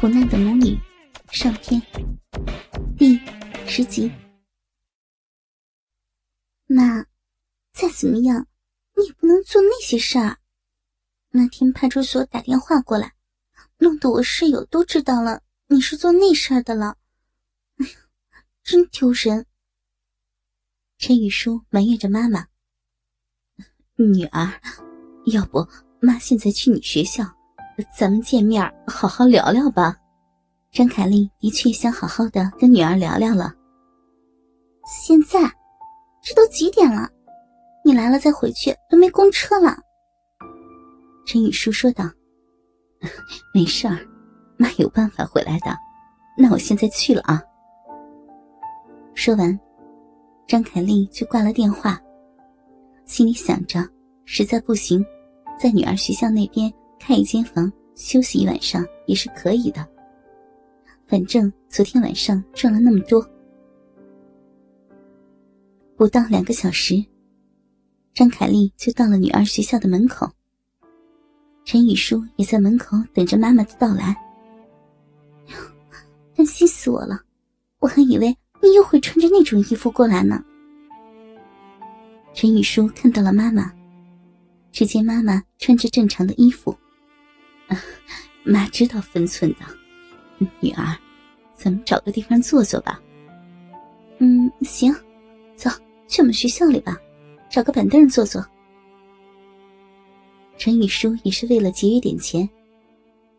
[0.00, 0.80] 苦难的母女
[1.30, 1.78] 上篇
[2.96, 3.20] 第
[3.66, 4.10] 十集。
[6.64, 7.04] 妈，
[7.74, 8.46] 再怎么样，
[8.96, 10.38] 你也不能做那些事儿。
[11.28, 13.12] 那天派出所打电话过来，
[13.76, 16.96] 弄得我室友都知道了你是做那事儿的了。
[17.76, 17.92] 哎呀，
[18.62, 19.44] 真丢人！
[20.96, 22.46] 陈雨舒埋怨着妈妈
[23.96, 24.62] ：“女儿，
[25.26, 25.68] 要不
[26.00, 27.36] 妈现在去你学校。”
[27.96, 29.96] 咱们见面好好聊聊吧。
[30.70, 33.52] 张凯丽的确想好好的跟女儿聊聊了。
[35.06, 35.40] 现在，
[36.22, 37.08] 这都几点了？
[37.84, 39.76] 你来了再回去都没公车了。
[41.26, 42.04] 陈雨舒说道
[43.54, 43.98] ：“没事儿，
[44.58, 45.76] 妈有办法回来的。
[46.36, 47.42] 那我现在去了啊。”
[49.14, 49.58] 说完，
[50.46, 52.00] 张凯丽就挂了电话，
[53.06, 53.88] 心里想着，
[54.24, 55.04] 实在不行，
[55.58, 56.72] 在女儿学校那边。
[57.10, 59.84] 开一间房休息一晚上也是可以的。
[61.08, 63.20] 反正昨天晚上赚了那么多，
[65.96, 67.04] 不到两个小时，
[68.14, 70.30] 张凯丽就到了女儿学校的门口。
[71.64, 74.14] 陈雨舒也在门口等着妈妈的到来。
[76.36, 77.20] 担心死我了，
[77.80, 78.28] 我还以为
[78.62, 80.40] 你又会穿着那种衣服过来呢。
[82.34, 83.72] 陈雨舒看到了妈妈，
[84.70, 86.72] 只见妈妈穿着正常的衣服。
[88.42, 89.58] 妈知道分寸的，
[90.60, 90.96] 女儿，
[91.56, 93.00] 咱们找个地方坐坐吧。
[94.18, 94.92] 嗯，行，
[95.56, 95.70] 走
[96.08, 96.96] 去我们学校里吧，
[97.48, 98.44] 找个板凳坐坐。
[100.58, 102.48] 陈雨舒也是为了节约点钱，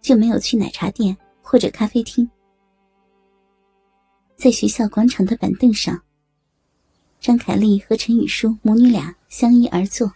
[0.00, 2.28] 就没有去奶茶店或者咖啡厅，
[4.36, 6.00] 在学校广场的板凳上，
[7.20, 10.12] 张凯丽和陈雨舒母女俩相依而坐，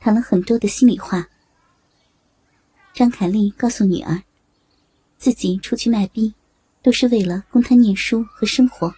[0.00, 1.28] 谈了很多的心里话。
[2.96, 4.22] 张凯丽告诉女儿，
[5.18, 6.32] 自己出去卖逼，
[6.82, 8.94] 都是为了供她念书和生活，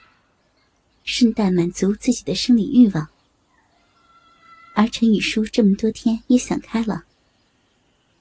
[1.03, 3.09] 顺带满足自己的生理欲望。
[4.75, 7.07] 而陈雨舒这么多天也想开了，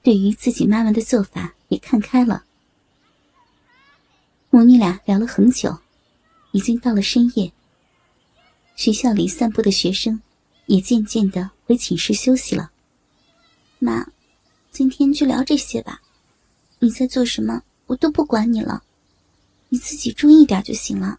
[0.02, 2.42] 对于自己妈妈的做法也看开了。
[4.50, 5.78] 母女俩聊了很久，
[6.50, 7.52] 已经到了深夜。
[8.74, 10.20] 学校里散步的学生，
[10.66, 12.72] 也渐渐的回寝室休息了。
[13.78, 14.08] 妈。
[14.70, 16.00] 今天就聊这些吧，
[16.78, 18.82] 你在做什么，我都不管你了，
[19.68, 21.18] 你自己注意点就行了。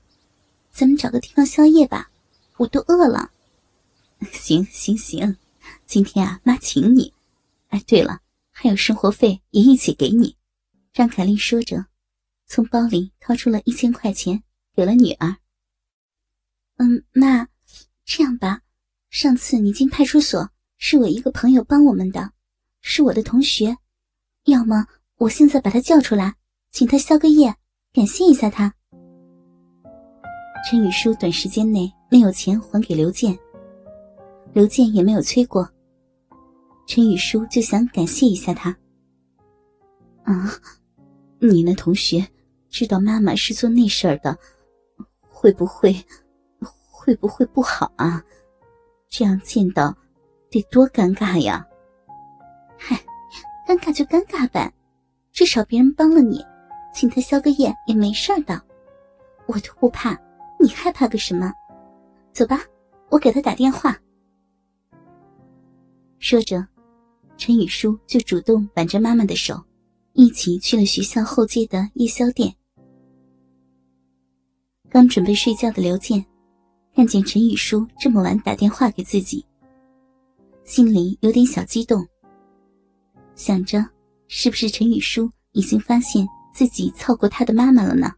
[0.72, 2.10] 咱们找个地方宵夜吧，
[2.58, 3.32] 我都饿了。
[4.32, 5.36] 行行行，
[5.86, 7.14] 今天啊，妈请你。
[7.70, 8.22] 哎，对了，
[8.52, 10.36] 还有生活费也一起给你。
[10.94, 11.86] 张凯丽说着，
[12.48, 14.42] 从包里掏出了一千块钱
[14.76, 15.38] 给了女儿。
[16.78, 17.48] 嗯，妈，
[18.06, 18.62] 这样吧，
[19.10, 22.31] 上次你进派出所是我一个朋友帮我们的。
[22.81, 23.75] 是我的同学，
[24.45, 24.85] 要么
[25.17, 26.35] 我现在把他叫出来，
[26.72, 27.53] 请他宵个夜，
[27.94, 28.73] 感谢一下他。
[30.69, 33.38] 陈雨舒短时间内没有钱还给刘健，
[34.53, 35.69] 刘健也没有催过，
[36.88, 38.69] 陈雨舒就想感谢一下他。
[40.23, 40.51] 啊，
[41.39, 42.25] 你那同学
[42.69, 44.38] 知道妈妈是做那事儿的，
[45.28, 45.95] 会不会
[46.59, 48.23] 会不会不好啊？
[49.09, 49.95] 这样见到
[50.51, 51.66] 得多尴尬呀！
[52.79, 52.97] 嗨，
[53.67, 54.73] 尴尬就尴尬呗，
[55.34, 56.44] 至少别人帮了你，
[56.94, 58.59] 请他宵个夜也没事的，
[59.45, 60.17] 我都不怕，
[60.59, 61.51] 你害怕个什么？
[62.31, 62.62] 走吧，
[63.09, 63.95] 我给他打电话。
[66.19, 66.66] 说着，
[67.38, 69.62] 陈雨舒就主动挽着妈妈的手，
[70.13, 72.53] 一起去了学校后街的夜宵店。
[74.89, 76.25] 刚准备睡觉的刘健，
[76.95, 79.45] 看见陈雨舒这么晚打电话给自己，
[80.63, 82.07] 心里有点小激动。
[83.39, 83.83] 想着，
[84.27, 88.11] 是不是陈雨舒已经发现自己操过他的妈妈了呢？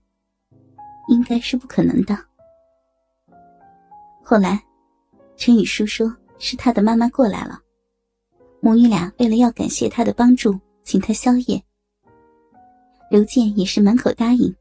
[1.09, 2.17] 应该是不可能的。
[4.23, 4.59] 后来，
[5.37, 7.59] 陈雨舒说是他的妈妈过来了，
[8.61, 11.63] 母女俩为了要感谢他的帮助，请他宵夜。
[13.11, 14.51] 刘健也是满口答应，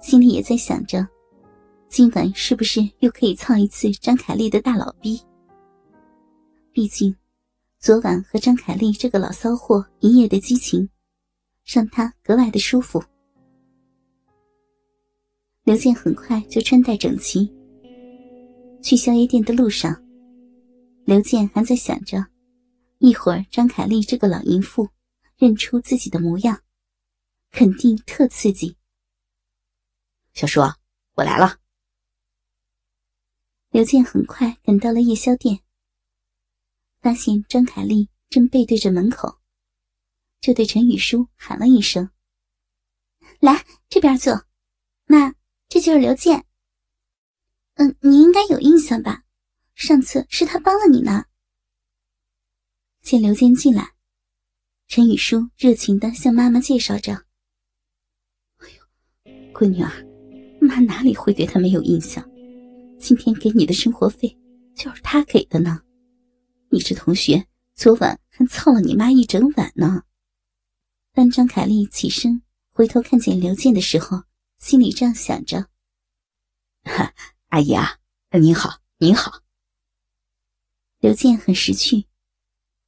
[0.00, 1.06] 心里也在想着，
[1.90, 5.20] 今晚是不是又可以操一次张凯丽的大老逼？
[6.72, 7.14] 毕竟。
[7.86, 10.90] 昨晚和张凯丽这个老骚货一夜的激情，
[11.64, 13.00] 让他格外的舒服。
[15.62, 17.48] 刘健很快就穿戴整齐。
[18.82, 20.04] 去宵夜店的路上，
[21.04, 22.26] 刘健还在想着，
[22.98, 24.88] 一会儿张凯丽这个老淫妇
[25.36, 26.60] 认出自己的模样，
[27.52, 28.76] 肯定特刺激。
[30.34, 30.60] 小叔，
[31.14, 31.60] 我来了。
[33.70, 35.60] 刘健很快赶到了夜宵店。
[37.06, 39.38] 发现张凯丽正背对着门口，
[40.40, 42.10] 就对陈雨舒喊了一声
[43.38, 44.44] ：“来这边坐。
[45.06, 45.32] 妈，
[45.68, 46.44] 这就是刘健。
[47.74, 49.22] 嗯，你应该有印象吧？
[49.76, 51.26] 上次是他帮了你呢。
[53.02, 53.92] 见刘健进来，
[54.88, 57.12] 陈雨舒热情的向妈妈介绍着
[58.58, 59.92] ：“哎呦，闺女儿，
[60.60, 62.28] 妈哪里会对他没有印象？
[62.98, 64.36] 今天给你的生活费
[64.74, 65.80] 就是他给的呢。
[66.70, 70.02] 你这同学昨晚还操了你妈一整晚呢。”
[71.12, 74.22] 当张凯丽起身回头看见刘健的时候，
[74.58, 75.66] 心里这样想着
[76.84, 77.14] ：“哈
[77.48, 77.98] 阿姨啊，
[78.32, 79.42] 您好，您好。”
[81.00, 82.06] 刘健很识趣。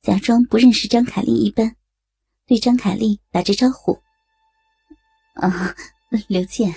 [0.01, 1.75] 假装不认识张凯丽一般，
[2.47, 3.99] 对张凯丽打着招呼
[5.35, 5.75] ：“啊，
[6.29, 6.73] 刘健，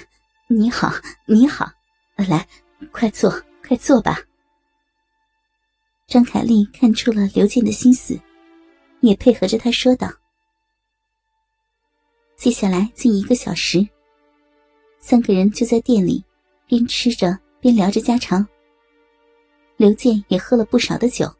[0.47, 0.91] 你好，
[1.27, 1.71] 你好，
[2.15, 2.47] 来，
[2.91, 3.29] 快坐，
[3.65, 4.17] 快坐吧。”
[6.11, 8.19] 张凯丽看出了刘健的心思，
[8.99, 10.11] 也配合着他说道
[12.35, 13.87] ：“接下来近一个小时，
[14.99, 16.21] 三个人就在店里
[16.67, 18.45] 边吃着边聊着家常。
[19.77, 21.33] 刘健也喝了不少的酒。”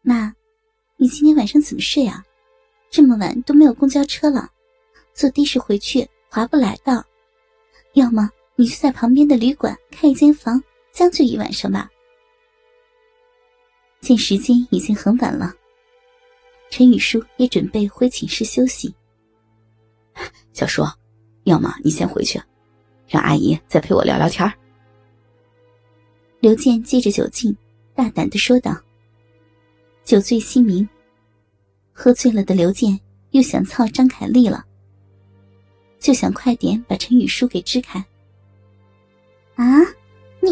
[0.00, 0.34] 妈，
[0.96, 2.24] 你今天晚上怎么睡啊？
[2.88, 4.48] 这么晚都没有公交车了，
[5.12, 7.04] 坐的士回去划不来的。
[7.92, 10.58] 要么你就在旁边的旅馆开一间房，
[10.94, 11.90] 将就一晚上吧。
[14.02, 15.54] 见时间已经很晚了，
[16.70, 18.92] 陈宇舒也准备回寝室休息。
[20.52, 20.82] 小叔，
[21.44, 22.42] 要么你先回去，
[23.06, 24.52] 让阿姨再陪我聊聊天
[26.40, 27.56] 刘健借着酒劲，
[27.94, 28.76] 大胆的说道。
[30.02, 30.86] 酒醉心明，
[31.92, 32.98] 喝醉了的刘健
[33.30, 34.66] 又想操张凯丽了，
[36.00, 38.04] 就想快点把陈宇舒给支开。
[39.54, 39.78] 啊，
[40.40, 40.50] 你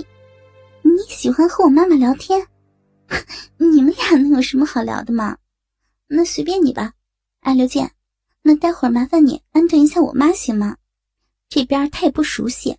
[0.82, 2.46] 你喜欢和我妈妈聊天？
[3.58, 5.38] 你们俩能有什么好聊的吗？
[6.06, 6.94] 那随便你吧。
[7.40, 7.92] 哎，刘健，
[8.42, 10.76] 那待会儿麻烦你安顿一下我妈行吗？
[11.48, 12.78] 这边她也不熟悉。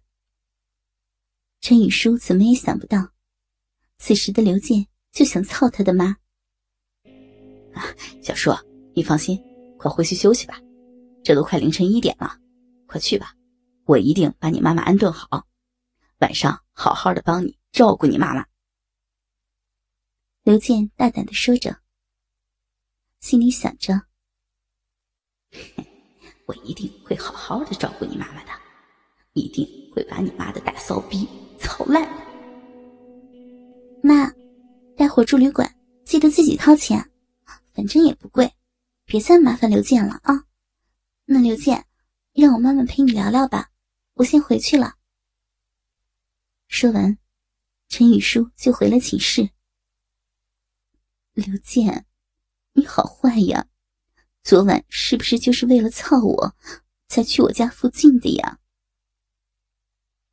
[1.59, 3.09] 陈雨舒怎么也想不到，
[3.97, 6.17] 此时的刘健就想操他的妈。
[8.21, 8.51] 小叔，
[8.93, 9.39] 你放心，
[9.77, 10.59] 快回去休息吧。
[11.23, 12.37] 这都快凌晨一点了，
[12.87, 13.35] 快去吧。
[13.85, 15.45] 我一定把你妈妈安顿好，
[16.19, 18.45] 晚上好好的帮你照顾你妈妈。
[20.43, 21.77] 刘健大胆的说着，
[23.19, 24.01] 心里想着：
[26.47, 28.49] 我一定会好好的照顾你妈妈的，
[29.33, 31.29] 一定会把你妈的大骚逼
[31.59, 32.09] 操烂。
[34.01, 34.33] 妈，
[34.97, 35.71] 待会住旅馆，
[36.03, 37.07] 记得自己掏钱。
[37.71, 38.51] 反正也不贵，
[39.05, 40.45] 别再麻烦刘健了啊！
[41.25, 41.85] 那刘健，
[42.33, 43.69] 让我妈妈陪你聊聊吧，
[44.15, 44.95] 我先回去了。
[46.67, 47.15] 说完，
[47.89, 49.47] 陈雨舒就回了寝室。
[51.33, 52.05] 刘健，
[52.73, 53.65] 你好坏呀！
[54.43, 56.55] 昨晚是不是就是为了操我，
[57.07, 58.59] 才去我家附近的呀？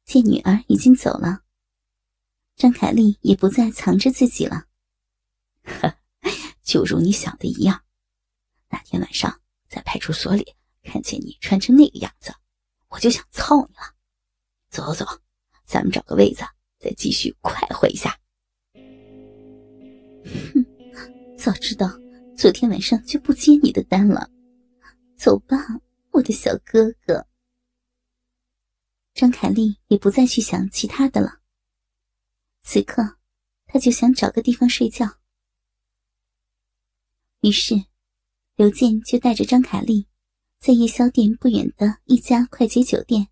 [0.04, 1.44] 见女儿已经走了，
[2.56, 4.66] 张凯丽也不再藏着自己了。
[5.62, 5.94] 呵。
[6.64, 7.84] 就如你想的一样，
[8.68, 12.34] 那天晚上在派出所里看见你穿成那个样子，
[12.88, 13.94] 我就想操你了。
[14.68, 15.06] 走走，
[15.64, 16.42] 咱们找个位子
[16.78, 18.18] 再继续快活一下。
[20.24, 20.62] 哼，
[21.38, 21.88] 早知道
[22.36, 24.28] 昨天晚上就不接你的单了。
[25.16, 25.56] 走吧，
[26.10, 27.24] 我的小哥哥。
[29.14, 31.40] 张凯丽也不再去想其他的了。
[32.62, 33.18] 此刻，
[33.66, 35.06] 他就想找个地方睡觉。
[37.42, 37.84] 于是，
[38.56, 40.08] 刘健就带着张凯丽，
[40.58, 43.28] 在夜宵店不远的一家快捷酒店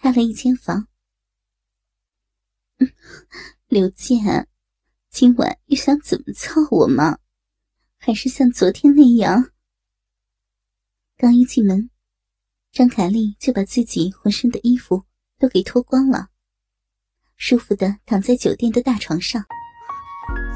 [0.00, 0.88] 开了一间房。
[3.68, 4.48] 刘健，
[5.10, 7.18] 今晚又想怎么操我吗？
[8.02, 9.50] 还是像昨天那样？
[11.18, 11.90] 刚一进门，
[12.72, 15.04] 张凯丽就把自己浑身的衣服
[15.38, 16.30] 都给脱光了，
[17.36, 19.44] 舒服的躺在酒店的大床上。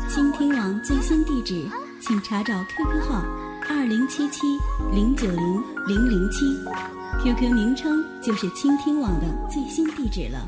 [0.09, 1.71] 倾听网最新地址。
[2.01, 3.23] 请查找 QQ 号
[3.67, 4.41] 二零七七
[4.93, 6.45] 零九零零零七
[7.23, 10.47] ，QQ 名称就是倾听网的最新地址了。